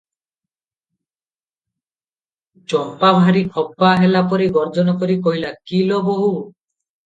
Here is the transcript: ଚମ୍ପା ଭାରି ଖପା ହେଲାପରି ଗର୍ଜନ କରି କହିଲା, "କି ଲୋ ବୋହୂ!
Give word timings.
ଚମ୍ପା 2.75 3.13
ଭାରି 3.19 3.45
ଖପା 3.53 3.95
ହେଲାପରି 4.03 4.51
ଗର୍ଜନ 4.59 4.99
କରି 5.05 5.21
କହିଲା, 5.29 5.57
"କି 5.71 5.87
ଲୋ 5.95 6.05
ବୋହୂ! 6.13 6.37